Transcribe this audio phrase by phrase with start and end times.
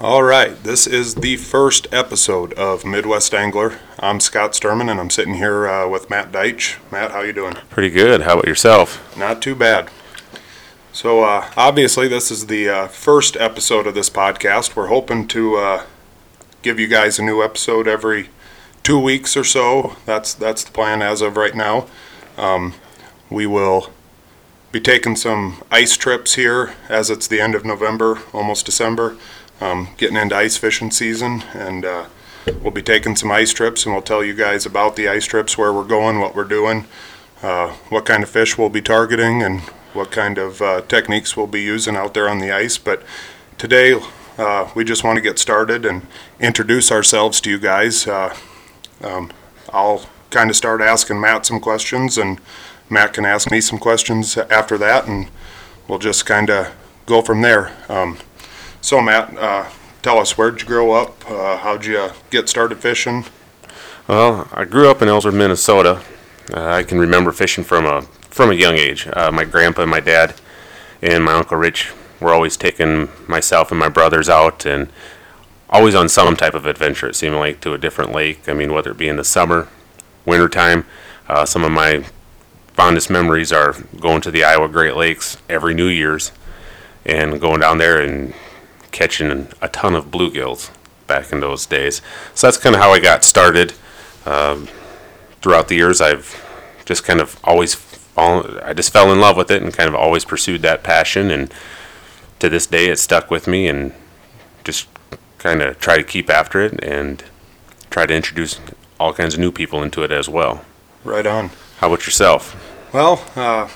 [0.00, 3.80] All right, this is the first episode of Midwest Angler.
[3.98, 6.76] I'm Scott Sturman, and I'm sitting here uh, with Matt Deitch.
[6.92, 7.54] Matt, how you doing?
[7.68, 8.20] Pretty good.
[8.20, 9.16] How about yourself?
[9.18, 9.90] Not too bad.
[10.92, 14.76] So, uh, obviously, this is the uh, first episode of this podcast.
[14.76, 15.82] We're hoping to uh,
[16.62, 18.28] give you guys a new episode every
[18.84, 19.96] two weeks or so.
[20.06, 21.88] That's that's the plan as of right now.
[22.36, 22.74] Um,
[23.30, 23.90] we will
[24.70, 29.16] be taking some ice trips here as it's the end of November, almost December
[29.60, 32.06] um, getting into ice fishing season, and uh,
[32.62, 35.58] we'll be taking some ice trips, and we'll tell you guys about the ice trips,
[35.58, 36.86] where we're going, what we're doing,
[37.42, 39.60] uh, what kind of fish we'll be targeting, and
[39.92, 42.78] what kind of uh, techniques we'll be using out there on the ice.
[42.78, 43.02] But
[43.56, 44.00] today,
[44.38, 46.06] uh, we just want to get started and
[46.38, 48.06] introduce ourselves to you guys.
[48.06, 48.36] Uh,
[49.02, 49.32] um,
[49.72, 52.40] I'll kind of start asking Matt some questions, and
[52.88, 55.28] Matt can ask me some questions after that, and
[55.88, 56.74] we'll just kind of
[57.06, 57.72] go from there.
[57.88, 58.18] Um,
[58.88, 59.68] so Matt, uh,
[60.00, 61.30] tell us where'd you grow up?
[61.30, 63.26] Uh, how'd you get started fishing?
[64.06, 66.00] Well, I grew up in Ellsworth, Minnesota.
[66.50, 68.00] Uh, I can remember fishing from a
[68.30, 69.06] from a young age.
[69.12, 70.36] Uh, my grandpa and my dad
[71.02, 74.88] and my uncle Rich were always taking myself and my brothers out and
[75.68, 77.10] always on some type of adventure.
[77.10, 78.48] It seemed like to a different lake.
[78.48, 79.68] I mean, whether it be in the summer,
[80.24, 80.86] wintertime.
[81.28, 82.06] Uh, some of my
[82.68, 86.32] fondest memories are going to the Iowa Great Lakes every New Year's
[87.04, 88.32] and going down there and
[88.98, 90.70] catching a ton of bluegills
[91.06, 92.02] back in those days.
[92.34, 93.72] So that's kind of how I got started.
[94.26, 94.66] Um,
[95.40, 96.44] throughout the years, I've
[96.84, 99.94] just kind of always fallen, I just fell in love with it and kind of
[99.94, 101.30] always pursued that passion.
[101.30, 101.54] And
[102.40, 103.92] to this day, it stuck with me and
[104.64, 104.88] just
[105.38, 107.22] kind of try to keep after it and
[107.90, 108.58] try to introduce
[108.98, 110.64] all kinds of new people into it as well.
[111.04, 111.50] Right on.
[111.78, 112.56] How about yourself?
[112.92, 113.68] Well, uh,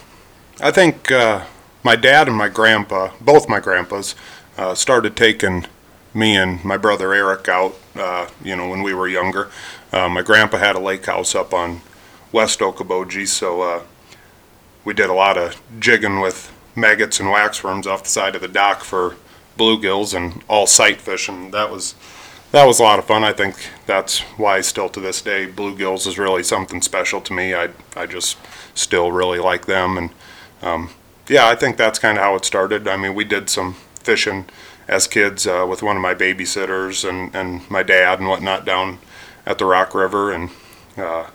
[0.60, 1.44] I think uh,
[1.84, 4.16] my dad and my grandpa, both my grandpas,
[4.56, 5.66] uh, started taking
[6.14, 9.50] me and my brother Eric out, uh, you know, when we were younger.
[9.92, 11.80] Uh, my grandpa had a lake house up on
[12.32, 13.82] West Okoboji, so uh,
[14.84, 18.48] we did a lot of jigging with maggots and waxworms off the side of the
[18.48, 19.16] dock for
[19.58, 21.50] bluegills and all sight fishing.
[21.50, 21.94] That was
[22.52, 23.24] that was a lot of fun.
[23.24, 27.54] I think that's why still to this day bluegills is really something special to me.
[27.54, 28.38] I I just
[28.74, 30.10] still really like them and
[30.62, 30.90] um,
[31.28, 32.86] yeah, I think that's kind of how it started.
[32.88, 34.46] I mean, we did some fishing
[34.88, 38.98] as kids uh, with one of my babysitters and, and my dad and whatnot down
[39.46, 40.32] at the Rock River.
[40.32, 40.50] And
[40.96, 41.28] uh,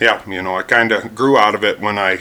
[0.00, 2.20] yeah, you know, I kind of grew out of it when I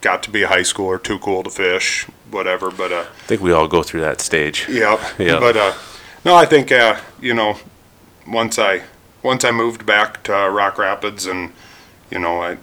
[0.00, 2.70] got to be a high schooler, too cool to fish, whatever.
[2.70, 4.66] But uh, I think we all go through that stage.
[4.68, 5.12] Yeah.
[5.18, 5.38] yeah.
[5.40, 5.74] But uh,
[6.24, 7.58] no, I think uh, you know,
[8.26, 8.82] once I
[9.22, 11.52] once I moved back to Rock Rapids, and
[12.10, 12.58] you know, I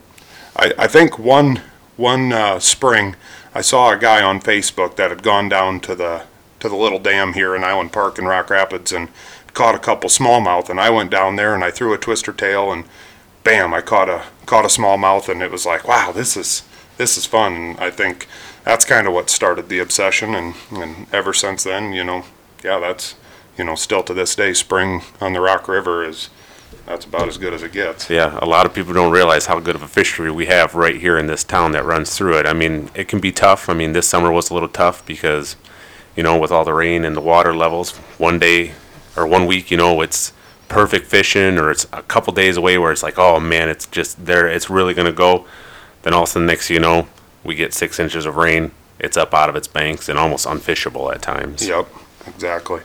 [0.56, 1.62] I, I think one
[1.98, 3.16] one uh, spring
[3.54, 6.24] I saw a guy on Facebook that had gone down to the
[6.62, 9.10] to the little dam here in Island Park in Rock Rapids and
[9.54, 10.70] caught a couple smallmouth.
[10.70, 12.86] And I went down there and I threw a twister tail and
[13.44, 15.28] bam, I caught a caught a smallmouth.
[15.28, 16.64] And it was like, wow, this is
[16.98, 17.54] this is fun.
[17.54, 18.28] And I think
[18.64, 20.34] that's kind of what started the obsession.
[20.34, 22.24] And and ever since then, you know,
[22.64, 23.16] yeah, that's
[23.58, 26.30] you know, still to this day, spring on the Rock River is
[26.86, 28.10] that's about as good as it gets.
[28.10, 30.96] Yeah, a lot of people don't realize how good of a fishery we have right
[30.96, 32.46] here in this town that runs through it.
[32.46, 33.70] I mean, it can be tough.
[33.70, 35.56] I mean, this summer was a little tough because
[36.16, 37.92] you know, with all the rain and the water levels.
[38.18, 38.74] One day
[39.16, 40.34] or one week, you know, it's
[40.68, 44.26] perfect fishing, or it's a couple days away where it's like, oh man, it's just
[44.26, 45.46] there, it's really gonna go.
[46.04, 47.08] Then all of a sudden, next you know,
[47.44, 48.72] we get six inches of rain.
[49.00, 51.68] It's up out of its banks and almost unfishable at times.
[51.68, 51.88] Yep,
[52.28, 52.82] exactly.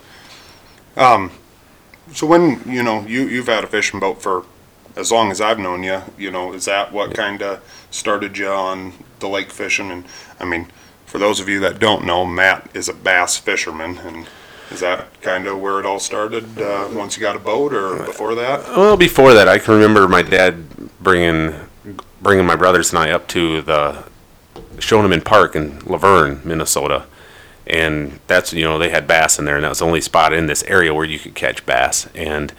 [0.96, 1.30] Um,
[2.12, 4.44] so when you know you you've had a fishing boat for
[4.96, 8.48] as long as I've known you, you know, is that what kind of started you
[8.48, 9.90] on the lake fishing?
[9.90, 10.04] And
[10.40, 10.68] I mean,
[11.06, 14.26] for those of you that don't know, Matt is a bass fisherman, and
[14.70, 16.60] is that kind of where it all started?
[16.60, 18.64] Uh, once you got a boat, or before that?
[18.76, 20.64] Well, before that, I can remember my dad
[21.00, 21.54] bringing
[22.20, 24.04] bringing my brothers and I up to the
[24.78, 27.06] Schoeneman Park in Luverne, Minnesota,
[27.66, 30.32] and that's you know they had bass in there, and that was the only spot
[30.32, 32.08] in this area where you could catch bass.
[32.14, 32.52] And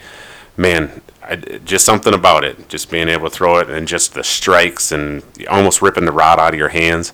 [0.56, 4.24] man, I, just something about it, just being able to throw it, and just the
[4.24, 7.12] strikes, and almost ripping the rod out of your hands.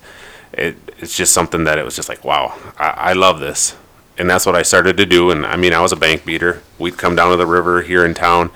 [0.53, 3.75] It, it's just something that it was just like, wow, I, I love this.
[4.17, 5.31] And that's what I started to do.
[5.31, 6.61] And I mean, I was a bank beater.
[6.79, 8.49] We'd come down to the river here in town,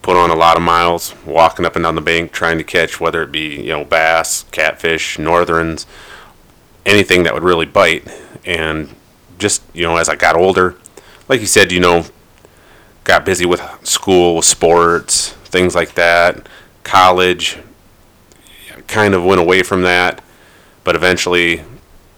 [0.00, 2.98] put on a lot of miles, walking up and down the bank, trying to catch
[2.98, 5.86] whether it be, you know, bass, catfish, northerns,
[6.86, 8.08] anything that would really bite.
[8.46, 8.94] And
[9.38, 10.76] just, you know, as I got older,
[11.28, 12.06] like you said, you know,
[13.04, 16.48] got busy with school, sports, things like that,
[16.84, 17.58] college,
[18.86, 20.22] kind of went away from that
[20.88, 21.62] but eventually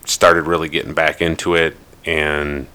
[0.04, 2.68] started really getting back into it and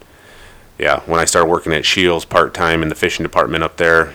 [0.78, 4.12] yeah, when I started working at Scheels part time in the fishing department up there,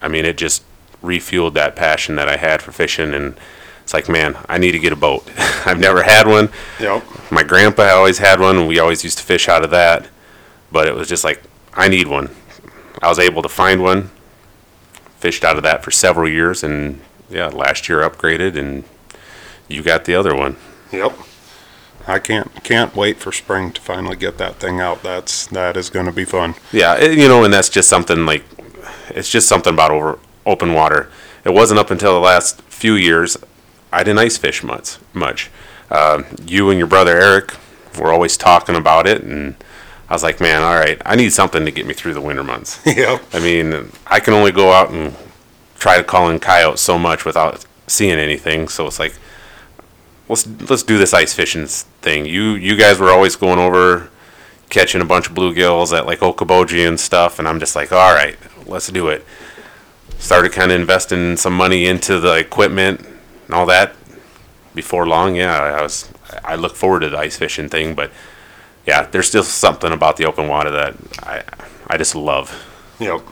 [0.00, 0.62] I mean, it just
[1.02, 3.12] refueled that passion that I had for fishing.
[3.12, 3.36] And
[3.82, 5.28] it's like, man, I need to get a boat.
[5.66, 6.48] I've never had one.
[6.78, 7.02] Yep.
[7.32, 10.06] My grandpa always had one, and we always used to fish out of that.
[10.70, 11.42] But it was just like,
[11.74, 12.30] I need one.
[13.02, 14.12] I was able to find one,
[15.18, 18.84] fished out of that for several years, and yeah, last year upgraded, and
[19.66, 20.56] you got the other one.
[20.92, 21.12] Yep.
[22.06, 25.02] I can't can't wait for spring to finally get that thing out.
[25.02, 26.54] That's that is going to be fun.
[26.72, 28.44] Yeah, it, you know, and that's just something like,
[29.10, 31.10] it's just something about over open water.
[31.44, 33.36] It wasn't up until the last few years
[33.92, 34.98] I didn't ice fish much.
[35.12, 35.50] Much.
[35.90, 37.54] Uh, you and your brother Eric
[37.98, 39.56] were always talking about it, and
[40.08, 42.44] I was like, man, all right, I need something to get me through the winter
[42.44, 42.80] months.
[42.86, 43.22] yep.
[43.32, 45.14] I mean, I can only go out and
[45.78, 48.68] try to call in coyotes so much without seeing anything.
[48.68, 49.14] So it's like,
[50.28, 52.26] let's let's do this ice fishing thing.
[52.26, 54.10] You you guys were always going over
[54.68, 58.14] catching a bunch of bluegills at like Okoboji and stuff, and I'm just like, all
[58.14, 58.36] right,
[58.66, 59.24] let's do it.
[60.18, 63.00] Started kind of investing some money into the equipment
[63.46, 63.94] and all that.
[64.74, 66.10] Before long, yeah, I was
[66.44, 68.10] I look forward to the ice fishing thing, but
[68.86, 71.44] yeah, there's still something about the open water that I
[71.86, 72.50] I just love.
[72.98, 73.22] Yep.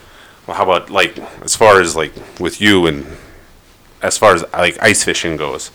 [0.46, 3.06] Well, how about like as far as like with you and
[4.02, 5.70] as far as like ice fishing goes,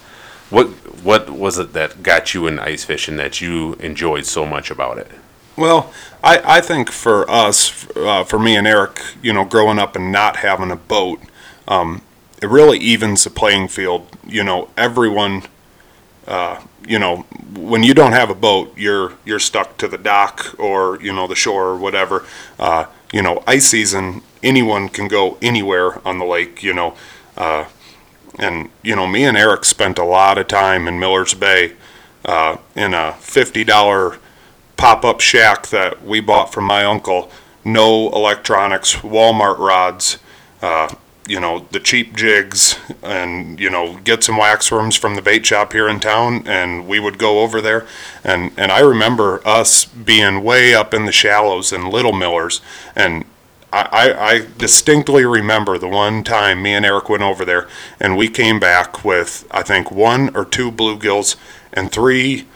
[0.50, 0.68] what
[1.04, 4.98] what was it that got you in ice fishing that you enjoyed so much about
[4.98, 5.10] it?
[5.56, 5.94] Well,
[6.24, 10.12] I, I think for us, uh, for me and Eric, you know, growing up and
[10.12, 11.20] not having a boat,
[11.68, 12.02] um,
[12.42, 14.08] it really evens the playing field.
[14.26, 15.44] You know, everyone,
[16.28, 17.18] uh, you know,
[17.56, 21.28] when you don't have a boat, you're you're stuck to the dock or you know
[21.28, 22.26] the shore or whatever.
[22.58, 26.64] Uh, you know, ice season, anyone can go anywhere on the lake.
[26.64, 26.96] You know,
[27.38, 27.66] uh,
[28.40, 31.74] and you know, me and Eric spent a lot of time in Miller's Bay
[32.26, 34.18] uh, in a fifty dollar
[34.78, 37.30] pop-up shack that we bought from my uncle.
[37.66, 40.18] No electronics, Walmart rods,
[40.62, 40.88] uh,
[41.28, 45.46] you know, the cheap jigs, and you know, get some wax worms from the bait
[45.46, 47.86] shop here in town, and we would go over there.
[48.24, 52.62] And and I remember us being way up in the shallows in Little Millers,
[52.96, 53.26] and
[53.72, 57.68] I, I, distinctly remember the one time me and Eric went over there,
[58.00, 61.36] and we came back with I think one or two bluegills
[61.72, 62.48] and three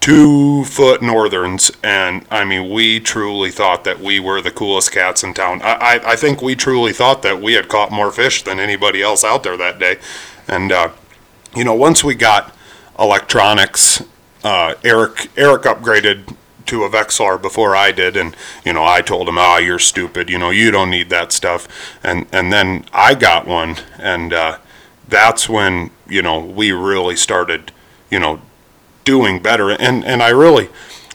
[0.00, 1.70] two foot northerns.
[1.84, 5.62] And i mean we truly thought that we were the coolest cats in town.
[5.62, 9.02] I i, I think we truly thought that we had caught more fish than anybody
[9.02, 9.98] else out there that day.
[10.48, 10.90] And uh,
[11.54, 12.54] you know once we got
[12.98, 14.02] electronics
[14.42, 16.34] uh, eric eric upgraded
[16.70, 18.34] to a Vexilar before I did, and
[18.64, 20.30] you know I told him, "Ah, you're stupid.
[20.30, 21.68] You know you don't need that stuff."
[22.02, 24.58] And and then I got one, and uh,
[25.08, 27.72] that's when you know we really started,
[28.08, 28.40] you know,
[29.04, 29.70] doing better.
[29.70, 30.68] And and I really,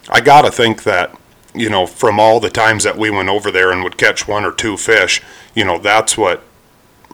[0.10, 1.18] I gotta think that
[1.54, 4.44] you know from all the times that we went over there and would catch one
[4.44, 5.22] or two fish,
[5.56, 6.44] you know that's what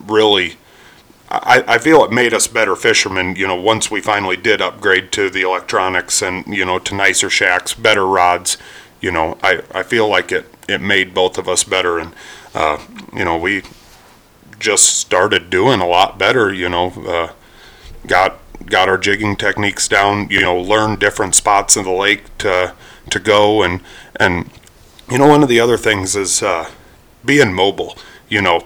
[0.03, 0.57] really.
[1.31, 5.11] I, I feel it made us better fishermen, you know, once we finally did upgrade
[5.13, 8.57] to the electronics and, you know, to nicer shacks, better rods,
[8.99, 12.13] you know, I, I feel like it, it made both of us better and,
[12.53, 12.79] uh,
[13.13, 13.63] you know, we
[14.59, 17.33] just started doing a lot better, you know, uh,
[18.07, 22.75] got got our jigging techniques down, you know, learned different spots in the lake to
[23.09, 23.81] to go and
[24.19, 24.49] and
[25.09, 26.69] you know one of the other things is uh,
[27.25, 27.97] being mobile.
[28.29, 28.65] You know,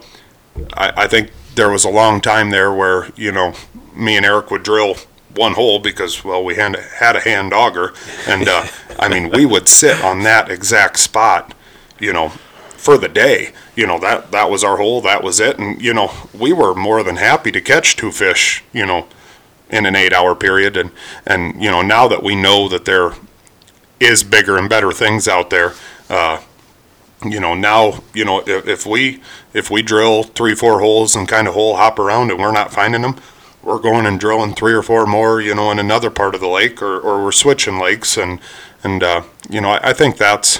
[0.73, 3.53] I, I think there was a long time there where you know
[3.93, 4.95] me and Eric would drill
[5.35, 7.93] one hole because well we had had a hand auger
[8.27, 8.65] and uh,
[8.99, 11.53] I mean we would sit on that exact spot,
[11.99, 12.29] you know,
[12.77, 13.53] for the day.
[13.75, 16.73] You know that that was our hole, that was it, and you know we were
[16.73, 18.63] more than happy to catch two fish.
[18.71, 19.07] You know
[19.69, 20.91] in an eight hour period and
[21.25, 23.13] and you know now that we know that there
[23.99, 25.73] is bigger and better things out there
[26.09, 26.39] uh,
[27.23, 29.21] you know now you know if, if we
[29.53, 32.73] if we drill three four holes and kind of hole hop around and we're not
[32.73, 33.15] finding them
[33.63, 36.47] we're going and drilling three or four more you know in another part of the
[36.47, 38.39] lake or, or we're switching lakes and
[38.83, 40.59] and uh, you know I, I think that's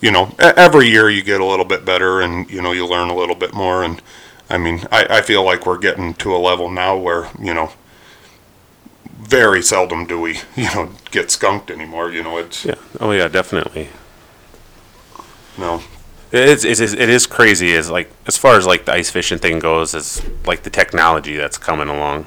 [0.00, 3.10] you know every year you get a little bit better and you know you learn
[3.10, 4.00] a little bit more and
[4.48, 7.72] I mean I, I feel like we're getting to a level now where you know
[9.22, 12.10] very seldom do we, you know, get skunked anymore.
[12.10, 12.74] You know, it's Yeah.
[13.00, 13.88] Oh yeah, definitely.
[15.58, 15.82] No,
[16.30, 19.58] It's, it's it is crazy as like as far as like the ice fishing thing
[19.58, 22.26] goes is like the technology that's coming along.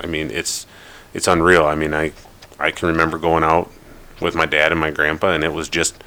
[0.00, 0.66] I mean it's
[1.14, 1.64] it's unreal.
[1.64, 2.12] I mean I
[2.58, 3.70] I can remember going out
[4.20, 6.02] with my dad and my grandpa and it was just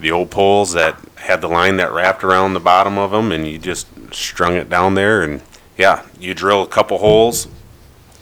[0.00, 3.46] the old poles that had the line that wrapped around the bottom of them and
[3.46, 5.42] you just strung it down there and
[5.76, 7.48] yeah you drill a couple holes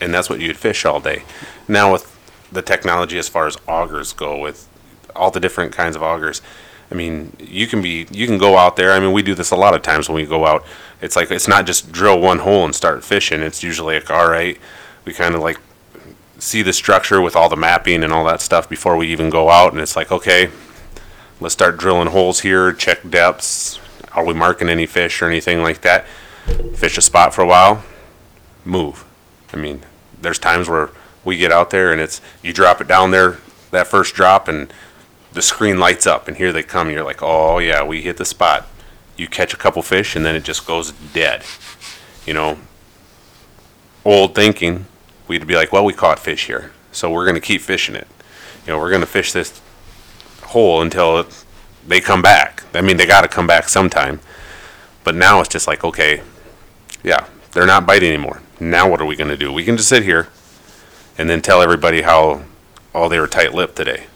[0.00, 1.22] and that's what you'd fish all day.
[1.68, 2.12] Now with
[2.50, 4.68] the technology as far as augers go with
[5.14, 6.42] all the different kinds of augers,
[6.90, 8.92] I mean, you can be, you can go out there.
[8.92, 10.64] I mean, we do this a lot of times when we go out.
[11.00, 13.40] It's like, it's not just drill one hole and start fishing.
[13.42, 14.58] It's usually like, all right,
[15.04, 15.58] we kind of like
[16.38, 19.50] see the structure with all the mapping and all that stuff before we even go
[19.50, 19.72] out.
[19.72, 20.50] And it's like, okay,
[21.40, 23.80] let's start drilling holes here, check depths.
[24.12, 26.06] Are we marking any fish or anything like that?
[26.74, 27.82] Fish a spot for a while,
[28.64, 29.04] move.
[29.52, 29.82] I mean,
[30.20, 30.90] there's times where
[31.24, 33.38] we get out there and it's, you drop it down there,
[33.72, 34.72] that first drop, and
[35.36, 36.90] the screen lights up, and here they come.
[36.90, 38.66] You're like, oh yeah, we hit the spot.
[39.16, 41.44] You catch a couple fish, and then it just goes dead.
[42.26, 42.58] You know,
[44.04, 44.86] old thinking,
[45.28, 48.08] we'd be like, well, we caught fish here, so we're gonna keep fishing it.
[48.66, 49.60] You know, we're gonna fish this
[50.42, 51.44] hole until it,
[51.86, 52.64] they come back.
[52.74, 54.20] I mean, they got to come back sometime.
[55.04, 56.22] But now it's just like, okay,
[57.04, 58.42] yeah, they're not biting anymore.
[58.58, 59.52] Now what are we going to do?
[59.52, 60.28] We can just sit here
[61.18, 62.42] and then tell everybody how,
[62.94, 64.06] oh, they were tight-lipped today.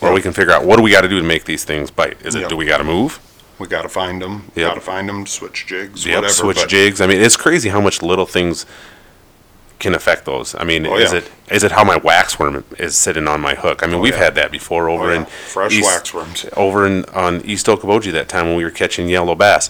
[0.00, 1.90] Or we can figure out what do we got to do to make these things
[1.90, 2.16] bite?
[2.24, 3.20] Is it do we got to move?
[3.58, 4.68] We gotta find them, Yep.
[4.68, 6.32] gotta find them, switch jigs, Yep, whatever.
[6.32, 7.02] switch but- jigs.
[7.02, 8.64] I mean, it's crazy how much little things
[9.78, 10.54] can affect those.
[10.58, 11.18] I mean, Oh, is yeah.
[11.18, 13.82] it is it how my waxworm is sitting on my hook?
[13.82, 14.24] I mean, oh, we've yeah.
[14.24, 16.48] had that before over Oh, in Fresh East- waxworms.
[16.56, 19.68] over in on East Okoboji that time when we were catching yellow bass.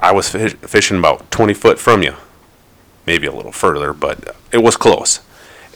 [0.00, 2.14] I was fish, fishing about 20 foot from you,
[3.04, 5.20] maybe a little further, but it was close.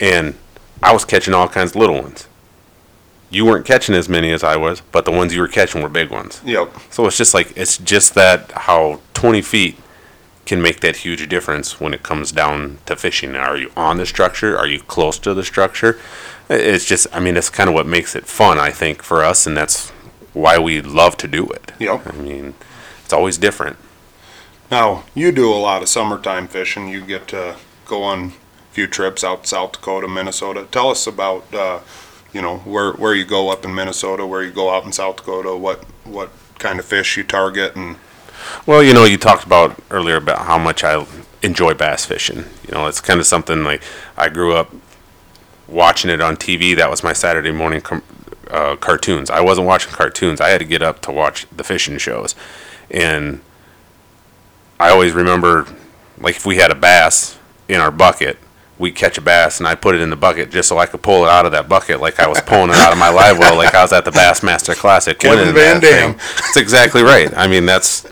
[0.00, 0.34] And
[0.82, 2.26] I was catching all kinds of little ones.
[3.32, 5.88] You weren't catching as many as I was, but the ones you were catching were
[5.88, 6.42] big ones.
[6.44, 9.76] Yep, So it's just like it's just that how 20 feet
[10.44, 13.34] can make that huge difference when it comes down to fishing.
[13.34, 14.58] Are you on the structure?
[14.58, 15.98] Are you close to the structure?
[16.50, 19.46] It's just, I mean, that's kind of what makes it fun, I think, for us,
[19.46, 19.90] and that's
[20.34, 21.72] why we love to do it.
[21.78, 22.06] yep.
[22.06, 22.54] I mean,
[23.04, 23.76] it's always different.
[24.70, 26.88] Now, you do a lot of summertime fishing.
[26.88, 28.32] You get to go on a
[28.72, 30.66] few trips out South Dakota, Minnesota.
[30.70, 31.80] Tell us about, uh,
[32.32, 35.16] you know, where, where you go up in Minnesota, where you go out in South
[35.16, 37.96] Dakota, what, what kind of fish you target and,
[38.66, 41.04] Well, you know, you talked about earlier about how much I
[41.42, 42.44] enjoy bass fishing.
[42.66, 43.82] You know, it's kind of something like
[44.16, 44.72] I grew up
[45.68, 46.76] watching it on TV.
[46.76, 48.02] That was my Saturday morning com-
[48.50, 49.30] uh, cartoons.
[49.30, 50.40] I wasn't watching cartoons.
[50.40, 52.34] I had to get up to watch the fishing shows,
[52.90, 53.40] and
[54.78, 55.66] I always remember,
[56.18, 58.38] like if we had a bass in our bucket,
[58.82, 61.02] we'd catch a bass and I'd put it in the bucket just so I could
[61.02, 63.38] pull it out of that bucket like I was pulling it out of my live
[63.38, 65.16] well, like I was at the Bassmaster Classic.
[65.16, 65.80] Kevin Van.
[65.80, 66.16] Dam.
[66.16, 67.32] That's exactly right.
[67.36, 68.02] I mean, that's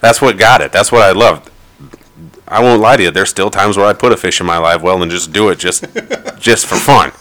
[0.00, 0.72] that's what got it.
[0.72, 1.50] That's what I loved.
[2.48, 3.10] I won't lie to you.
[3.10, 5.50] There's still times where I put a fish in my live well and just do
[5.50, 5.84] it just
[6.40, 7.12] just for fun.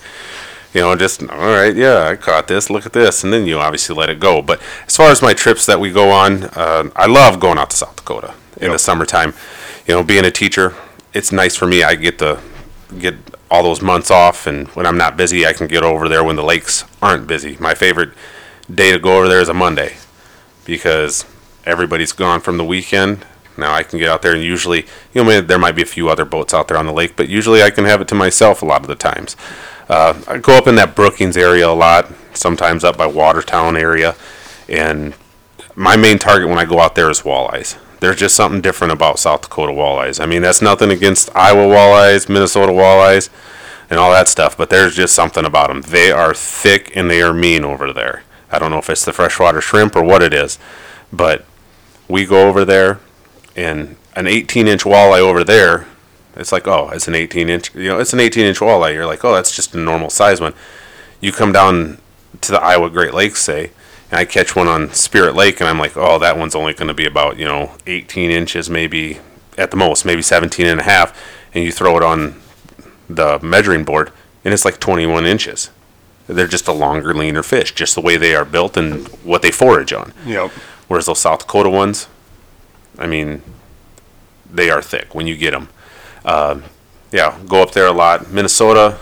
[0.73, 1.75] You know, just all right.
[1.75, 2.69] Yeah, I caught this.
[2.69, 4.41] Look at this, and then you obviously let it go.
[4.41, 7.69] But as far as my trips that we go on, uh, I love going out
[7.71, 9.33] to South Dakota in the summertime.
[9.87, 10.73] You know, being a teacher,
[11.13, 11.83] it's nice for me.
[11.83, 12.39] I get to
[12.99, 13.15] get
[13.49, 16.35] all those months off, and when I'm not busy, I can get over there when
[16.35, 17.57] the lakes aren't busy.
[17.59, 18.11] My favorite
[18.73, 19.97] day to go over there is a Monday
[20.65, 21.25] because
[21.65, 23.25] everybody's gone from the weekend.
[23.57, 26.09] Now I can get out there and usually, you know, there might be a few
[26.09, 28.61] other boats out there on the lake, but usually I can have it to myself
[28.61, 29.35] a lot of the times.
[29.89, 34.15] Uh, I go up in that Brookings area a lot, sometimes up by Watertown area,
[34.67, 35.13] and
[35.75, 37.77] my main target when I go out there is walleyes.
[38.03, 40.21] There's just something different about South Dakota walleyes.
[40.21, 43.29] I mean, that's nothing against Iowa walleyes, Minnesota walleyes,
[43.89, 45.83] and all that stuff, but there's just something about them.
[45.83, 48.23] They are thick and they are mean over there.
[48.51, 50.59] I don't know if it's the freshwater shrimp or what it is,
[51.13, 51.45] but
[52.09, 52.99] we go over there
[53.55, 55.87] and an 18 inch walleye over there,
[56.35, 58.93] it's like, oh, it's an 18 inch, you know, it's an 18 inch walleye.
[58.93, 60.53] You're like, oh, that's just a normal size one.
[61.21, 61.99] You come down
[62.41, 63.71] to the Iowa Great Lakes, say,
[64.13, 66.87] and I catch one on Spirit Lake, and I'm like, oh, that one's only going
[66.87, 69.17] to be about, you know, 18 inches, maybe
[69.57, 71.19] at the most, maybe 17 and a half,
[71.51, 72.39] and you throw it on
[73.09, 74.11] the measuring board,
[74.45, 75.71] and it's like 21 inches.
[76.27, 79.49] They're just a longer, leaner fish, just the way they are built and what they
[79.49, 80.13] forage on.
[80.27, 80.51] yep,
[80.87, 82.07] Whereas those South Dakota ones,
[82.99, 83.41] I mean,
[84.47, 85.69] they are thick when you get them.
[86.23, 86.61] Uh,
[87.11, 88.29] yeah, go up there a lot.
[88.29, 88.99] Minnesota,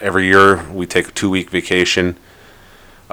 [0.00, 2.16] every year we take a two week vacation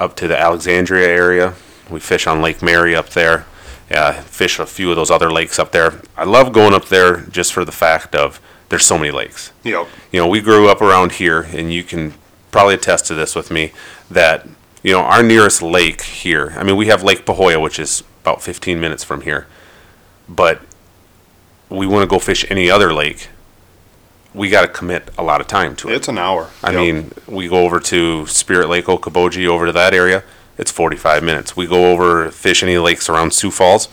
[0.02, 1.54] up to the Alexandria area.
[1.88, 3.46] We fish on Lake Mary up there.
[3.90, 6.00] Yeah, fish a few of those other lakes up there.
[6.16, 9.86] I love going up there just for the fact of there's so many lakes yep,
[10.10, 12.14] you know, we grew up around here, and you can
[12.50, 13.72] probably attest to this with me
[14.10, 14.46] that
[14.82, 16.54] you know our nearest lake here.
[16.56, 19.46] I mean, we have Lake Pahoja, which is about 15 minutes from here,
[20.28, 20.62] but
[21.68, 23.28] we want to go fish any other lake.
[24.34, 25.94] We got to commit a lot of time to it.
[25.94, 26.50] it's an hour.
[26.62, 26.80] I Yep.
[26.80, 30.22] mean, we go over to Spirit Lake, Okoboji, over to that area.
[30.58, 31.56] It's 45 minutes.
[31.56, 33.88] We go over fish any lakes around Sioux Falls.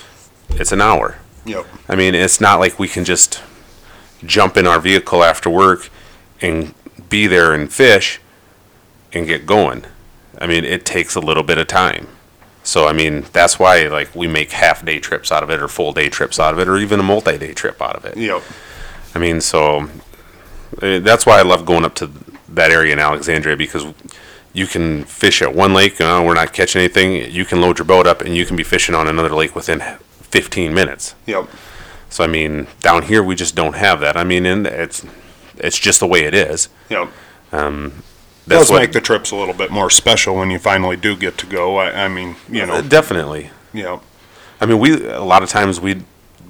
[0.51, 1.17] It's an hour.
[1.45, 3.41] Yep, I mean, it's not like we can just
[4.25, 5.89] jump in our vehicle after work
[6.41, 6.73] and
[7.09, 8.19] be there and fish
[9.13, 9.83] and get going.
[10.39, 12.07] I mean, it takes a little bit of time.
[12.63, 15.67] So I mean, that's why like we make half day trips out of it, or
[15.67, 18.15] full day trips out of it, or even a multi day trip out of it.
[18.17, 18.43] Yep.
[19.15, 19.89] I mean, so
[20.71, 22.09] that's why I love going up to
[22.49, 23.85] that area in Alexandria because
[24.53, 26.01] you can fish at one lake.
[26.01, 27.31] Uh, we're not catching anything.
[27.31, 29.79] You can load your boat up and you can be fishing on another lake within
[30.21, 31.15] 15 minutes.
[31.25, 31.47] Yep.
[32.09, 34.17] So I mean, down here we just don't have that.
[34.17, 35.05] I mean, and it's
[35.57, 36.69] it's just the way it is.
[36.89, 37.09] Yep.
[38.49, 41.15] That's Does what make the trips a little bit more special when you finally do
[41.15, 41.77] get to go.
[41.77, 43.51] I, I mean, you know, definitely.
[43.73, 44.01] yep.
[44.59, 46.03] I mean, we a lot of times we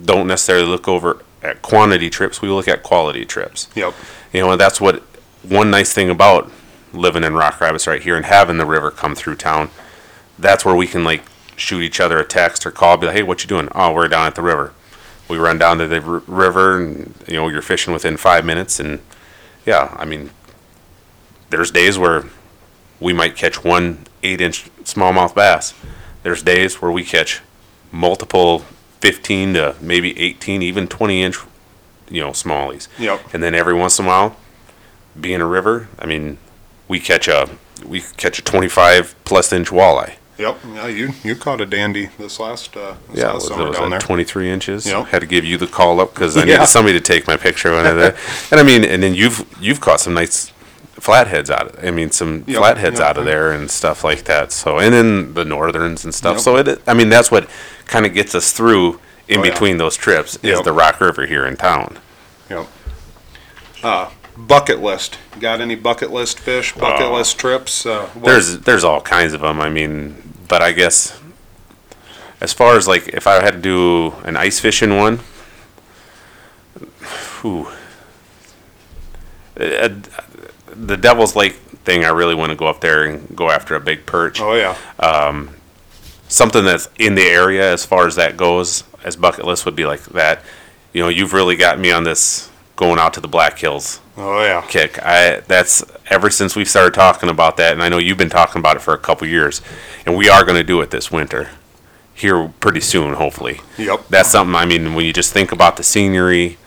[0.06, 2.42] don't necessarily look over at quantity trips.
[2.42, 3.68] We look at quality trips.
[3.76, 3.94] Yep.
[4.34, 5.04] You know, and that's what
[5.44, 6.52] one nice thing about
[6.94, 9.70] living in Rock Rapids right here and having the river come through town.
[10.38, 11.24] That's where we can like
[11.56, 14.08] shoot each other a text or call, be like, "Hey, what you doing?" "Oh, we're
[14.08, 14.74] down at the river."
[15.28, 18.80] We run down to the r- river, and you know, you're fishing within five minutes,
[18.80, 19.00] and
[19.66, 20.32] yeah, I mean,
[21.50, 22.24] there's days where
[23.00, 25.74] we might catch one eight-inch smallmouth bass.
[26.24, 27.42] There's days where we catch
[27.92, 28.66] multiple
[29.02, 31.38] 15 to maybe 18, even 20 inch,
[32.10, 32.88] you know, smallies.
[32.98, 33.34] Yep.
[33.34, 34.36] And then every once in a while,
[35.20, 36.38] being a river, I mean,
[36.88, 37.50] we catch a
[37.86, 40.16] we catch a 25 plus inch walleye.
[40.38, 40.58] Yep.
[40.74, 43.78] Yeah, you you caught a dandy this last uh, this Yeah, last was, summer was
[43.78, 44.00] down there.
[44.00, 44.86] 23 inches.
[44.86, 45.08] Yep.
[45.08, 46.54] Had to give you the call up because I Yeah.
[46.58, 48.18] needed somebody to take my picture when I there.
[48.52, 50.52] And I mean, and then you've you've caught some nice
[51.00, 51.84] flatheads out of.
[51.84, 53.10] I mean, some Yep, flatheads yep.
[53.10, 54.52] out of there and stuff like that.
[54.52, 56.36] So and then the northerns and stuff.
[56.36, 56.42] Yep.
[56.44, 56.82] So it.
[56.88, 57.50] I mean, that's what
[57.86, 59.52] kind of gets us through in Oh, yeah.
[59.52, 62.00] between those trips is the Rock River here in town.
[62.50, 62.68] Yep.
[63.84, 65.18] Uh, bucket list.
[65.40, 66.74] Got any bucket list fish?
[66.74, 67.14] Bucket Oh.
[67.16, 67.86] list trips?
[67.86, 69.62] Uh, There's there's all kinds of them.
[69.62, 71.20] I mean, but I guess
[72.42, 75.20] as far as like if I had to do an ice fishing one,
[77.42, 77.68] whew,
[79.60, 79.90] Uh,
[80.76, 83.80] the Devil's Lake thing, I really want to go up there and go after a
[83.80, 84.40] big perch.
[84.42, 84.76] Oh yeah.
[85.00, 85.56] Um,
[86.28, 89.86] something that's in the area as far as that goes, as bucket list would be
[89.86, 90.44] like that.
[90.94, 94.42] You know, you've really got me on this going out to the Black Hills Oh
[94.42, 94.62] yeah.
[94.68, 95.00] kick.
[95.04, 98.60] I that's ever since we've started talking about that, and I know you've been talking
[98.60, 99.62] about it for a couple years,
[100.06, 101.50] and we are going to do it this winter,
[102.14, 103.62] here pretty soon, hopefully.
[103.78, 104.08] Yep.
[104.10, 104.56] That's something.
[104.56, 106.58] I mean, when you just think about the scenery,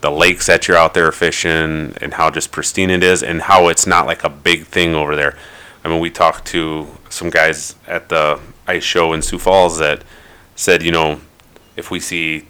[0.00, 3.68] the lakes that you're out there fishing, and how just pristine it is, and how
[3.68, 5.36] it's not like a big thing over there.
[5.84, 10.02] I mean, we talked to some guys at the ice show in Sioux Falls that
[10.56, 11.20] said, you know,
[11.76, 12.46] if we see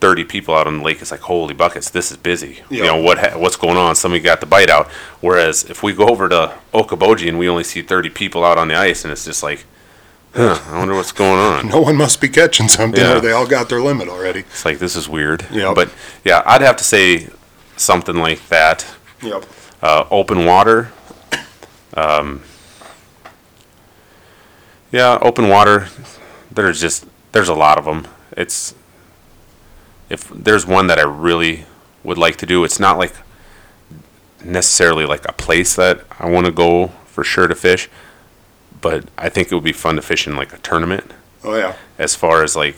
[0.00, 2.62] 30 people out on the lake, it's like, holy buckets, this is busy.
[2.70, 3.94] You know, what ha- what's going on?
[3.94, 4.88] Somebody got the bite out.
[5.20, 8.68] Whereas if we go over to Okoboji and we only see 30 people out on
[8.68, 9.64] the ice, and it's just like,
[10.34, 11.68] huh, I wonder what's going on.
[11.74, 13.16] No one must be catching something, Yeah.
[13.16, 14.40] or they all got their limit already.
[14.40, 15.46] It's like, this is weird.
[15.50, 15.72] Yeah.
[15.74, 15.90] But
[16.24, 17.28] yeah, I'd have to say
[17.76, 18.86] something like that.
[19.22, 19.44] Yep.
[19.82, 20.92] Uh, open water.
[21.96, 22.42] Um,
[24.90, 25.88] yeah, open water.
[26.50, 28.06] There's just there's a lot of them.
[28.36, 28.74] It's
[30.08, 31.66] if there's one that I really
[32.02, 32.64] would like to do.
[32.64, 33.14] It's not like
[34.44, 37.88] necessarily like a place that I want to go for sure to fish,
[38.84, 41.10] but I think it would be fun to fish in like a tournament.
[41.42, 41.74] Oh yeah.
[41.98, 42.76] As far as like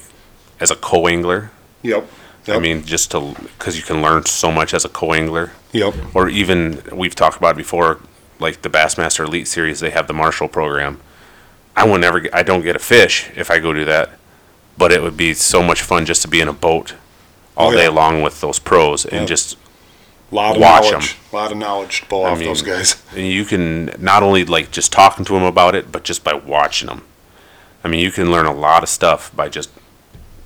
[0.60, 1.50] as a co-angler,
[1.82, 2.08] Yep.
[2.48, 5.94] I mean, just to because you can learn so much as a co-angler Yep.
[6.14, 7.98] or even we've talked about before,
[8.38, 11.00] like the Bassmaster Elite Series, they have the Marshall program.
[11.76, 14.10] I will never, get, I don't get a fish if I go do that,
[14.78, 16.94] but it would be so much fun just to be in a boat
[17.56, 19.28] all Oh, day long with those pros and Yep.
[19.28, 19.56] just
[20.30, 21.16] lot of Watch knowledge.
[21.32, 23.02] lot of knowledge to pull I off mean, those guys.
[23.16, 26.34] And you can not only like just talking to them about it, but just by
[26.34, 27.02] watching them.
[27.84, 29.70] I mean, you can learn a lot of stuff by just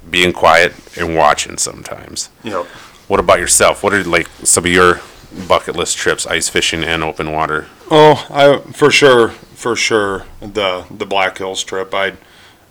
[0.08, 2.28] being quiet and watching sometimes.
[2.44, 2.66] Yep.
[3.08, 3.82] What about yourself?
[3.82, 5.00] What are like some of your
[5.48, 7.66] bucket list trips, ice fishing and open water?
[7.90, 10.26] Oh, I for sure, for sure.
[10.40, 11.92] The the Black Hills trip.
[11.94, 12.14] I,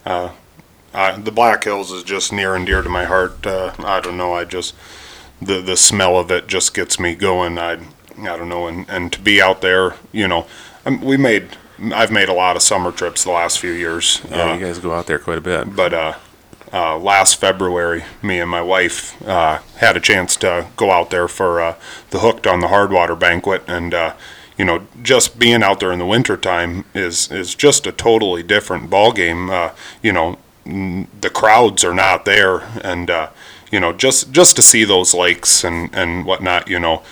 [0.06, 0.32] uh,
[0.94, 3.46] I the Black Hills is just near and dear to my heart.
[3.46, 4.34] Uh, I don't know.
[4.34, 4.76] I just
[5.42, 7.58] the the smell of it just gets me going.
[7.58, 7.74] I
[8.18, 8.68] I don't know.
[8.68, 10.46] And and to be out there, you know,
[10.86, 11.58] um, we made.
[11.94, 14.22] I've made a lot of summer trips the last few years.
[14.30, 15.74] Yeah, Uh, you guys go out there quite a bit.
[15.74, 16.14] but uh,
[16.74, 21.30] uh, last February, me and my wife uh, had a chance to go out there
[21.30, 21.76] for uh,
[22.10, 24.14] the Hooked on the Hardwater banquet, and uh,
[24.58, 28.90] you know, just being out there in the wintertime is is just a totally different
[28.90, 29.50] ball game.
[29.50, 29.70] Uh,
[30.04, 33.30] you know, the crowds are not there, and uh,
[33.72, 37.04] you know, just just to see those lakes and and whatnot, you know.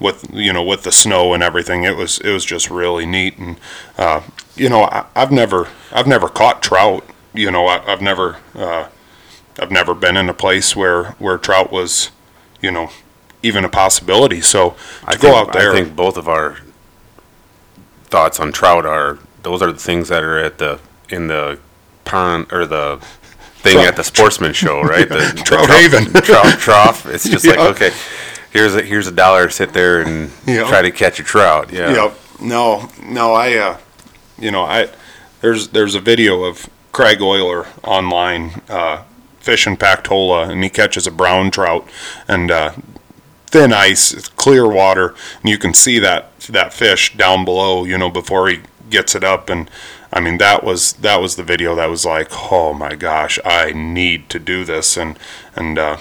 [0.00, 3.38] With you know, with the snow and everything, it was it was just really neat,
[3.38, 3.56] and
[3.96, 4.22] uh,
[4.56, 7.06] you know, I, I've never I've never caught trout.
[7.32, 8.88] You know, I, I've never uh,
[9.60, 12.10] I've never been in a place where where trout was,
[12.60, 12.90] you know,
[13.44, 14.40] even a possibility.
[14.40, 16.58] So to I go think, out there, I think both of our
[18.04, 21.60] thoughts on trout are those are the things that are at the in the
[22.04, 23.00] pond or the
[23.62, 25.08] thing Trout- at the sportsman show, right?
[25.08, 26.12] The, Trout Haven.
[26.22, 27.06] trout trough.
[27.06, 27.90] It's just like okay,
[28.52, 29.48] here's a here's a dollar.
[29.50, 30.68] Sit there and Yeah.
[30.68, 31.72] try to catch a trout.
[31.72, 31.92] Yeah.
[31.92, 32.18] Yep.
[32.40, 33.78] No, no, I, uh,
[34.36, 34.88] you know, I,
[35.42, 39.04] there's, there's a video of Craig Euler online, uh,
[39.38, 41.88] fishing Pactola and he catches a brown trout
[42.26, 42.72] and, uh,
[43.46, 48.10] thin ice, clear water, and you can see that, that fish down below, you know,
[48.10, 48.58] before he
[48.90, 49.48] gets it up.
[49.48, 49.70] And
[50.12, 53.72] I mean, that was, that was the video that was like, oh my gosh, I
[53.72, 54.96] need to do this.
[54.96, 55.18] And,
[55.56, 55.98] and, uh,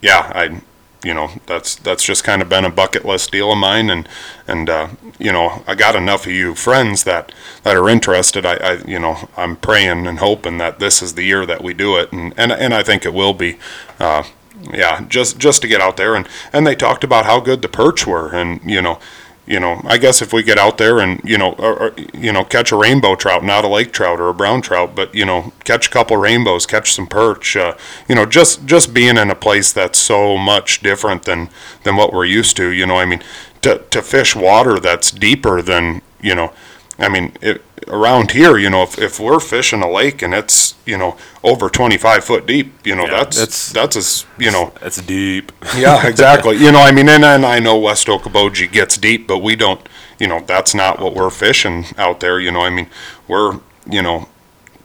[0.00, 0.60] yeah, I,
[1.04, 4.08] you know, that's that's just kind of been a bucket list deal of mine, and
[4.48, 4.88] and uh,
[5.18, 8.46] you know, I got enough of you friends that that are interested.
[8.46, 11.74] I, I you know, I'm praying and hoping that this is the year that we
[11.74, 13.58] do it, and and and I think it will be.
[14.00, 14.24] Uh,
[14.72, 17.68] yeah, just just to get out there and and they talked about how good the
[17.68, 18.98] perch were, and you know,
[19.46, 22.32] you know, I guess if we get out there and you know, or, or, you
[22.32, 25.24] know, catch a rainbow trout, not a lake trout or a brown trout, but you
[25.24, 27.76] know, catch a couple rainbows, catch some perch, uh,
[28.08, 31.50] you know, just just being in a place that's so much different than
[31.82, 32.70] than what we're used to.
[32.70, 33.22] You know, I mean,
[33.62, 36.52] to to fish water that's deeper than you know,
[36.98, 40.74] I mean, it, around here, you know, if, if we're fishing a lake and it's
[40.86, 44.72] you know over 25 foot deep, you know, Yeah, that's that's- that's as you know
[44.80, 45.50] That's deep.
[45.76, 46.56] yeah, exactly.
[46.56, 49.80] you know, I mean, and, and I know West Okoboji gets deep, but we don't,
[50.20, 52.38] you know, that's not what we're fishing out there.
[52.40, 52.88] You know, I mean,
[53.26, 53.58] we're,
[53.90, 54.28] you know,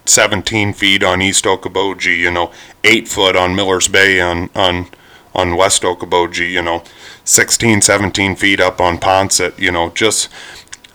[0.06, 2.50] 17 feet on East Okoboji, you know,
[2.82, 4.86] eight foot on Miller's Bay on, on,
[5.34, 6.82] on West Okoboji, you know,
[7.24, 10.28] 16, 17 feet up on Poinsett, you know, just,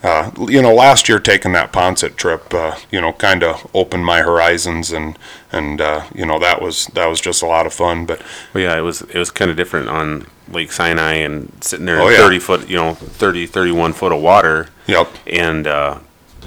[0.06, 4.06] uh, you know, last year taking that Poinsett trip, uh, you know, kind of opened
[4.06, 5.18] my horizons and,
[5.52, 8.22] and, uh, you know, that was, that was just a lot of fun, but
[8.54, 12.00] Well, yeah, it was it was kind of different on Lake Sinai and sitting there
[12.02, 12.20] Oh, in yeah.
[12.20, 15.98] 30 foot, you know, 30, 31 foot of water yep, and uh,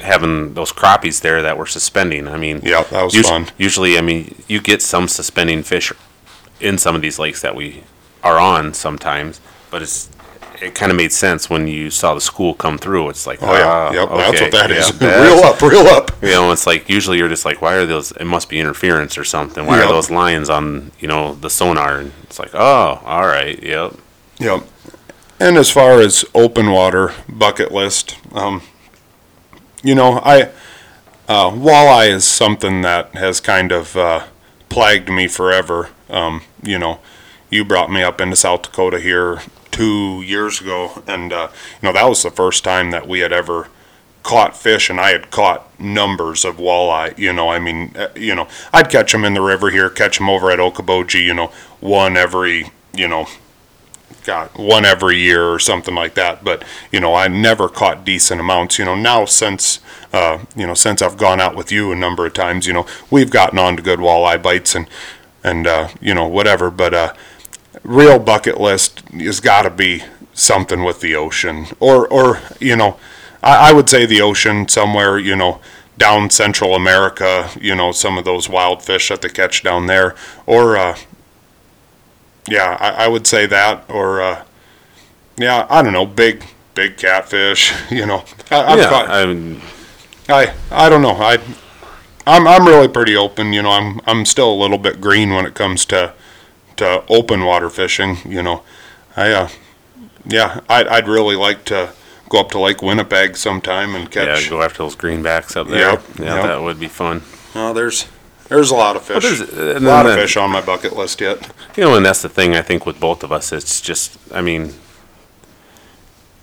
[0.02, 2.28] having those crappies there that were suspending.
[2.28, 3.48] I mean, yep, that was fun.
[3.58, 5.92] Usually, I mean, you get some suspending fish
[6.60, 7.82] in some of these lakes that we
[8.22, 9.40] are on sometimes,
[9.70, 10.08] but it's
[10.60, 13.08] it kind of made sense when you saw the school come through.
[13.10, 15.00] It's like, Oh yeah, ah, yep, that's what that yeah, is.
[15.00, 16.10] reel up, reel up.
[16.22, 18.12] You know, it's like usually you're just like, why are those?
[18.12, 19.66] It must be interference or something.
[19.66, 19.86] Why Yep.
[19.88, 21.98] are those lines on you know the sonar?
[21.98, 23.94] And it's like, oh, all right, yep.
[24.38, 24.64] Yep.
[25.40, 28.62] And as far as open water bucket list, um,
[29.84, 30.50] you know, I
[31.28, 34.24] uh, walleye is something that has kind of uh,
[34.68, 35.90] plagued me forever.
[36.10, 36.98] Um, you know,
[37.50, 41.48] you brought me up into South Dakota here two years ago, and uh,
[41.80, 43.68] you know that was the first time that we had ever
[44.22, 47.16] caught fish, and I had caught numbers of walleye.
[47.16, 50.18] You know, I mean, uh, you know, I'd catch them in the river here, catch
[50.18, 51.24] them over at Okoboji.
[51.24, 51.46] You know,
[51.80, 53.26] one every, you know,
[54.24, 56.44] God, one every year or something like that.
[56.44, 58.78] But you know, I never caught decent amounts.
[58.78, 59.80] You know, now since
[60.12, 62.86] uh, you know since I've gone out with you a number of times, you know,
[63.10, 64.86] we've gotten on to good walleye bites and
[65.42, 66.70] and uh, you know whatever.
[66.70, 67.14] But uh,
[67.82, 72.98] real bucket list has got to be something with the ocean, or or you know,
[73.42, 75.18] I, I would say the ocean somewhere.
[75.18, 75.60] You know.
[75.98, 80.14] Down Central America, you know, some of those wild fish that they catch down there,
[80.46, 80.96] or uh,
[82.46, 84.44] yeah, I, I would say that, or uh,
[85.36, 87.72] yeah, I don't know, big big catfish.
[87.90, 89.60] You know, I, I've yeah, caught, I mean,
[90.28, 91.16] I I don't know.
[91.16, 91.38] I
[92.26, 93.52] I'm I'm really pretty open.
[93.52, 96.12] You know, I'm I'm still a little bit green when it comes to
[96.78, 98.16] to open water fishing.
[98.24, 98.62] You know,
[99.16, 99.48] I uh,
[100.26, 101.92] yeah, I'd I'd really like to
[102.28, 104.44] go up to Lake Winnipeg sometime and catch.
[104.44, 105.92] yeah, go after those greenbacks up there.
[105.92, 106.44] Yep, yeah, yep.
[106.44, 107.22] that would be fun.
[107.54, 108.06] Oh, there's
[108.48, 109.22] there's a lot of fish.
[109.22, 111.50] there's- a lot of fish on my bucket list yet.
[111.76, 113.52] You know, and that's the thing I think with both of us.
[113.52, 114.72] It's just, I mean,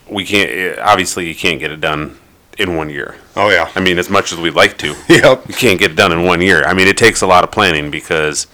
[0.10, 0.50] we can't.
[0.52, 2.18] eh, Obviously, you can't get it done
[2.58, 3.16] in one year.
[3.36, 3.72] Oh yeah.
[3.76, 5.48] I mean, as much as we'd like to, Yep.
[5.50, 6.64] you can't get it done in one year.
[6.64, 8.48] I mean, it takes a lot of planning because,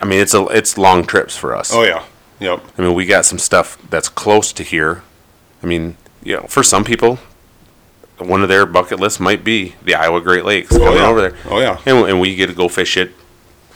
[0.00, 1.72] I mean, it's a it's long trips for us.
[1.72, 2.04] Oh yeah.
[2.40, 2.62] Yep.
[2.76, 5.02] I mean, we got some stuff that's close to here.
[5.62, 7.18] I mean, you know, for some people,
[8.18, 11.06] one of their bucket lists might be the Iowa Great Lakes going yeah.
[11.06, 11.80] over there, Oh yeah.
[11.86, 13.12] and, and we get to go fish it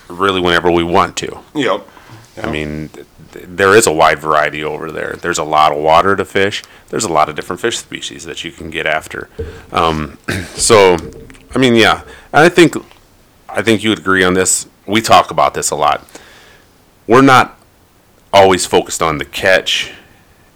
[0.08, 1.38] really whenever we want to.
[1.54, 1.86] Yep.
[2.42, 5.16] I mean, th- th- there is a wide variety over there.
[5.20, 6.62] There's a lot of water to fish.
[6.88, 9.28] There's a lot of different fish species that you can get after.
[9.72, 10.18] Um,
[10.54, 10.96] so,
[11.54, 12.02] I mean, yeah,
[12.32, 12.76] I think,
[13.48, 14.68] I think you would agree on this.
[14.88, 16.04] We talk about this a lot.
[17.06, 17.58] We're not
[18.32, 19.92] always focused on the catch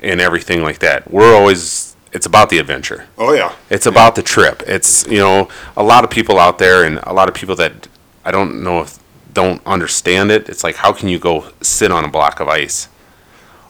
[0.00, 1.10] and everything like that.
[1.10, 3.06] We're always, it's about the adventure.
[3.18, 3.54] Oh yeah.
[3.70, 4.62] It's about the trip.
[4.66, 7.88] It's you know a lot of people out there and a lot of people that
[8.24, 8.98] I don't know if
[9.32, 10.48] don't understand it.
[10.48, 12.88] It's like how can you go sit on a block of ice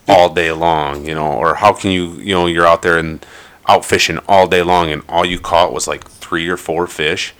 [0.09, 3.25] all day long, you know, or how can you you know you're out there and
[3.68, 7.35] out fishing all day long and all you caught was like three or four fish,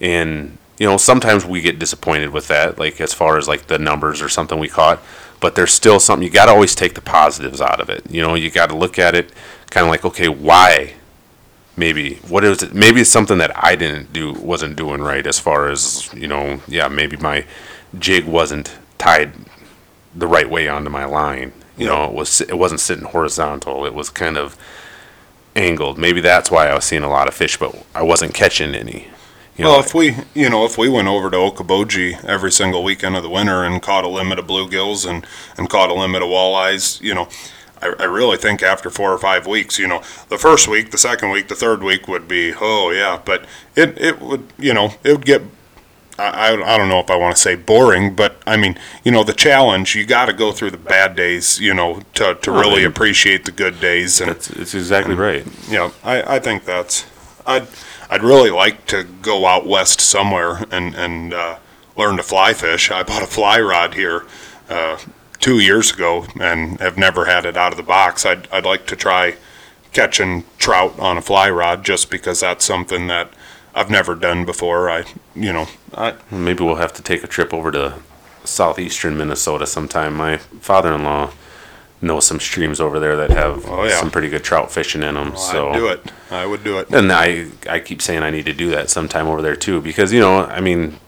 [0.00, 3.78] and you know, sometimes we get disappointed with that, like as far as like the
[3.78, 5.00] numbers or something we caught.
[5.40, 8.10] But there's still something you got to always take the positives out of it.
[8.10, 9.30] You know, you got to look at it
[9.70, 10.94] kind of like, okay, why?
[11.76, 12.72] Maybe what is it?
[12.72, 16.60] Maybe it's something that I didn't do, wasn't doing right as far as you know.
[16.68, 17.44] Yeah, maybe my
[17.98, 19.32] jig wasn't tied
[20.14, 21.52] the right way onto my line.
[21.76, 23.84] You know, it was it wasn't sitting horizontal.
[23.84, 24.56] It was kind of
[25.56, 25.98] angled.
[25.98, 29.08] Maybe that's why I was seeing a lot of fish, but I wasn't catching any.
[29.56, 32.82] You Well, know, if we, you know, if we went over to Okoboji every single
[32.82, 35.24] weekend of the winter and caught a limit of bluegills and,
[35.56, 37.28] and caught a limit of walleyes, you know,
[37.80, 40.98] I, I really think after four or five weeks, you know, the first week, the
[40.98, 43.44] second week, the third week would be, oh yeah, but
[43.76, 45.42] it, it would, you know, it would get,
[46.18, 49.12] I, I, I don't know if I want to say boring, but I mean, you
[49.12, 52.50] know, the challenge, you got to go through the bad days, you know, to, to
[52.50, 54.20] Well, really then- appreciate the good days.
[54.20, 55.46] And, that's it's exactly right.
[55.68, 57.06] yeah, I, I think that's,
[57.46, 57.68] I'd,
[58.14, 61.58] I'd really like to go out west somewhere and, and, uh,
[61.96, 62.88] learn to fly fish.
[62.88, 64.24] I bought a fly rod here,
[64.68, 64.98] uh,
[65.40, 68.24] two years ago and have never had it out of the box.
[68.24, 69.34] I'd, I'd like to try
[69.92, 73.32] catching trout on a fly rod just because that's something that
[73.74, 74.88] I've never done before.
[74.88, 77.98] I, you know, I, Maybe we'll have to take a trip over to
[78.44, 80.14] southeastern Minnesota sometime.
[80.14, 81.32] My father-in-law
[82.04, 83.98] knows some streams over there that have Oh, yeah.
[83.98, 85.36] some pretty good trout fishing in them.
[85.36, 86.12] so I'd do it.
[86.30, 86.90] I would do it.
[86.90, 90.12] And I, I keep saying I need to do that sometime over there too, because
[90.12, 90.98] you know, I mean,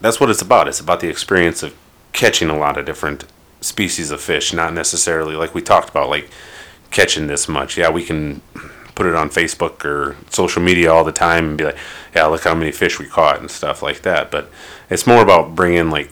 [0.00, 0.68] that's what it's about.
[0.68, 1.74] It's about the experience of
[2.12, 3.24] catching a lot of different
[3.60, 6.28] species of fish, not necessarily like we talked about, like
[6.90, 7.76] catching this much.
[7.78, 8.42] Yeah, we can
[8.94, 11.76] put it on Facebook or social media all the time and be like,
[12.14, 14.30] yeah, look how many fish we caught and stuff like that.
[14.30, 14.50] But
[14.90, 16.10] it's more about bringing like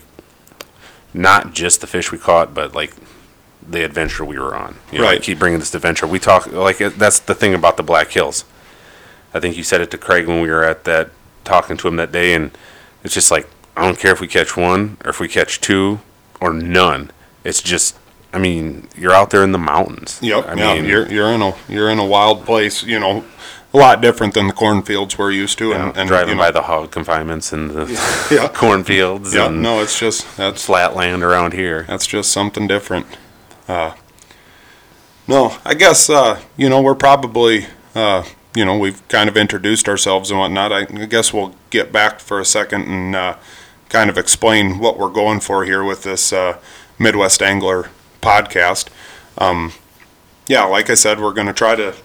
[1.13, 2.93] not just the fish we caught, but like
[3.67, 4.75] the adventure we were on.
[4.91, 5.21] You know, Right.
[5.21, 6.05] keep bringing this adventure.
[6.07, 8.45] We talk like that's the thing about the Black Hills.
[9.33, 11.09] I think you said it to Craig when we were at that
[11.43, 12.51] talking to him that day, and
[13.03, 15.99] it's just like I don't care if we catch one or if we catch two
[16.39, 17.11] or none.
[17.43, 17.95] It's just,
[18.33, 20.19] I mean, you're out there in the mountains.
[20.21, 20.47] Yep.
[20.47, 22.83] I yeah, mean, you're you're in a you're in a wild place.
[22.83, 23.23] You know,
[23.73, 26.41] a lot different than the cornfields we're used to, yeah, and, and driving you know,
[26.43, 28.47] by the hog confinements and the Yeah.
[28.53, 31.83] cornfields Yeah, and no, it's just that's flat land around here.
[31.87, 33.05] that's just something different.
[33.67, 33.95] Uh,
[35.27, 38.23] no, I guess uh, you know we're probably uh,
[38.55, 40.71] you know we've kind of introduced ourselves and whatnot.
[40.71, 43.37] I guess we'll get back for a second and uh,
[43.89, 46.59] kind of explain what we're going for here with this uh,
[46.99, 47.89] Midwest Angler
[48.21, 48.89] podcast.
[49.37, 49.73] Um,
[50.47, 51.95] yeah, like I said, we're going to try to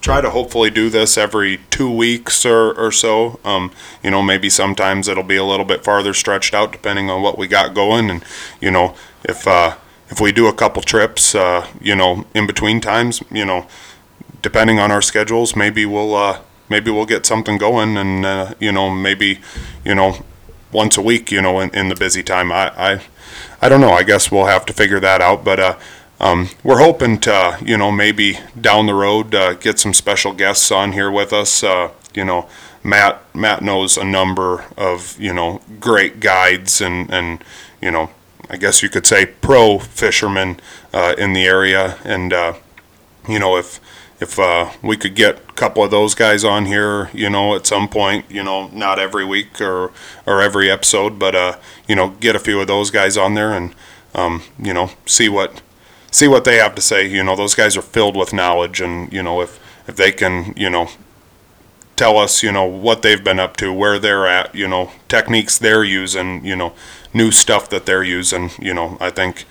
[0.00, 3.40] try to hopefully do this every two weeks or, or so.
[3.44, 7.22] Um, you know, maybe sometimes it'll be a little bit farther stretched out depending on
[7.22, 8.10] what we got going.
[8.10, 8.24] And,
[8.60, 9.76] you know, if, uh,
[10.08, 13.66] if we do a couple trips, uh, you know, in between times, you know,
[14.42, 18.72] depending on our schedules, maybe we'll, uh, maybe we'll get something going and, uh, you
[18.72, 19.40] know, maybe,
[19.84, 20.24] you know,
[20.72, 22.52] once a week, you know, in, in the busy time.
[22.52, 23.00] I, I,
[23.60, 23.92] I don't know.
[23.92, 25.44] I guess we'll have to figure that out.
[25.44, 25.78] But, uh,
[26.18, 30.70] um, we're hoping to, you know, maybe down the road, uh, get some special guests
[30.70, 31.62] on here with us.
[31.62, 32.48] Uh, you know,
[32.82, 37.44] Matt, Matt knows a number of, you know, great guides and, and,
[37.82, 38.10] you know,
[38.48, 40.60] I guess you could say pro fishermen,
[40.92, 41.98] uh, in the area.
[42.04, 42.54] And, uh,
[43.28, 43.80] you know, if,
[44.20, 47.66] if, uh, we could get a couple of those guys on here, you know, at
[47.66, 49.92] some point, you know, not every week or,
[50.24, 51.56] or every episode, but, uh,
[51.88, 53.74] you know, get a few of those guys on there and,
[54.14, 55.60] um, you know, see what,
[56.16, 57.06] see what they have to say.
[57.06, 60.54] You know, those guys are filled with knowledge, and you know, if if they can,
[60.56, 60.88] you know,
[61.94, 65.58] tell us, you know, what they've been up to, where they're at, you know, techniques
[65.58, 66.72] they're using, you know,
[67.16, 69.44] new stuff that they're using, you know, I think,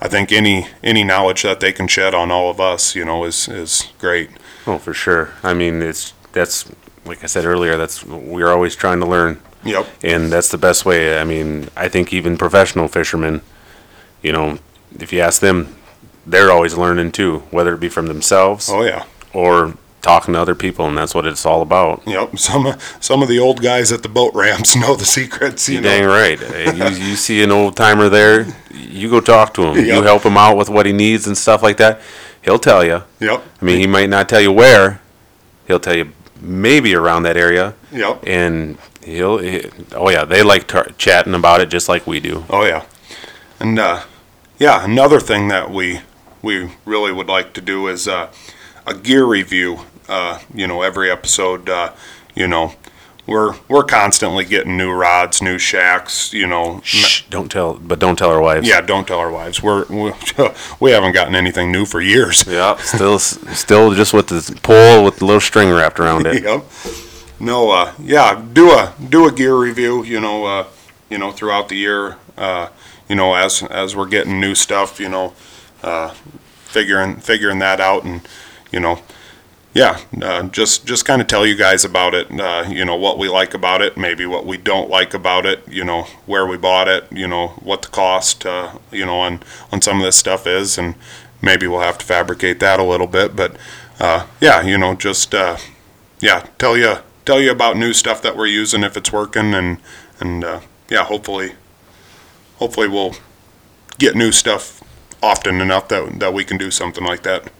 [0.00, 3.24] I think any any knowledge that they can shed on all of us, you know,
[3.24, 4.30] is is great.
[4.66, 5.30] Oh, for sure.
[5.42, 6.70] I mean, it's that's
[7.06, 7.76] like I said earlier.
[7.76, 9.86] That's we're always trying to learn, Yep.
[10.02, 11.18] and that's the best way.
[11.20, 13.40] I mean, I think even professional fishermen,
[14.22, 14.58] you know,
[14.98, 15.76] if you ask them,
[16.26, 19.04] they're always learning too, whether it be from themselves Oh yeah.
[19.32, 19.74] or
[20.04, 22.02] talking to other people, and that's what it's all about.
[22.06, 22.38] Yep.
[22.38, 25.68] Some some of the old guys at the boat ramps know the secrets.
[25.68, 25.88] You know.
[25.88, 26.38] dang right.
[26.74, 29.84] You, you see an old timer there, you go talk to him.
[29.84, 32.00] You help him out with what he needs and stuff like that.
[32.42, 33.02] He'll tell you.
[33.20, 33.42] Yep.
[33.60, 35.00] I mean, he might not tell you where.
[35.66, 38.24] He'll tell you maybe around that area, Yep.
[38.26, 39.38] and he'll.
[39.38, 42.44] He, oh yeah, they like tar- chatting about it just like we do.
[42.50, 42.84] Oh yeah,
[43.58, 44.02] and uh,
[44.58, 46.00] yeah, another thing that we
[46.42, 48.30] we really would like to do is uh,
[48.86, 49.80] a gear review.
[50.08, 51.68] Uh, you know, every episode.
[51.68, 51.92] Uh,
[52.34, 52.74] you know,
[53.26, 56.32] we're we're constantly getting new rods, new shacks.
[56.32, 58.68] You know, Shh, don't tell, but don't tell our wives.
[58.68, 58.80] yeah.
[58.80, 59.62] Don't tell our wives.
[59.62, 60.12] We're we,
[60.80, 62.44] we haven't gotten anything new for years.
[62.54, 62.76] Yeah.
[62.76, 66.42] Still, still just with the pole with the little string wrapped around it.
[66.44, 66.64] yep.
[67.40, 70.66] no, uh, yeah, do a, do a gear review, you know, uh,
[71.10, 72.68] you know, throughout the year, uh,
[73.08, 75.32] you know, as, as we're getting new stuff, you know,
[75.82, 76.10] uh,
[76.64, 78.20] figuring, figuring that out and,
[78.70, 79.00] you know,
[79.74, 83.18] yeah, uh, just, just kind of tell you guys about it, uh, you know, what
[83.18, 86.56] we like about it, maybe what we don't like about it, you know, where we
[86.56, 89.40] bought it, you know, what the cost, uh, you know, on,
[89.72, 90.94] on some of this stuff is, and
[91.42, 93.56] maybe we'll have to fabricate that a little bit, but,
[93.98, 95.56] uh, yeah, you know, just, uh,
[96.20, 99.78] yeah, tell you, tell you about new stuff that we're using if it's working and,
[100.20, 101.54] and, uh, yeah, hopefully,
[102.58, 103.16] hopefully we'll
[103.98, 104.80] get new stuff
[105.20, 107.50] often enough that, that we can do something like that.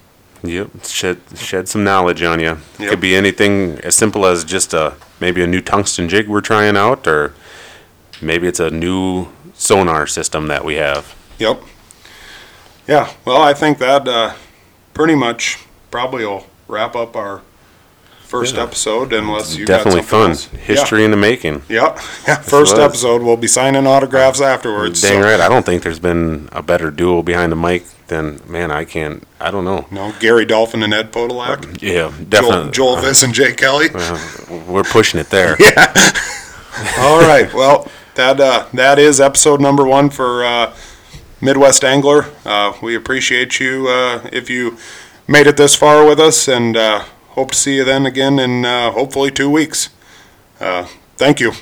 [0.45, 2.59] Yep, shed shed some knowledge on you.
[2.79, 2.91] Yep.
[2.91, 6.77] Could be anything as simple as just a maybe a new tungsten jig we're trying
[6.77, 7.35] out, or
[8.21, 11.15] maybe it's a new sonar system that we have.
[11.39, 11.63] Yep.
[12.87, 14.35] Yeah, well, I think that, uh,
[14.93, 15.59] pretty much
[15.91, 17.41] probably will wrap up our
[18.25, 18.63] first Yeah.
[18.65, 20.31] episode unless you got Definitely something fun.
[20.31, 20.49] else.
[20.53, 20.59] Yeah.
[20.61, 21.63] History in the making.
[21.69, 22.81] Yep, yeah, first was.
[22.81, 25.01] episode, we'll be signing autographs afterwards.
[25.03, 25.41] Dang so- right.
[25.41, 28.71] I don't think there's been a better duel behind the mic than man.
[28.71, 29.23] I can't.
[29.41, 29.87] I don't know.
[29.91, 31.81] No, Gary Dolphin and Ed Podolak.
[31.81, 32.71] Yeah, Joel, definitely.
[32.73, 33.89] Joel Viss and Jay Kelly.
[34.69, 35.53] We're pushing it there.
[36.99, 37.53] All right.
[37.55, 40.75] Well, that uh, that is episode number one for uh,
[41.41, 42.27] Midwest Angler.
[42.45, 44.77] Uh, we appreciate you uh, if you
[45.29, 48.64] made it this far with us, and uh, hope to see you then again in
[48.64, 49.90] uh, hopefully two weeks.
[50.61, 51.53] Uh, thank you.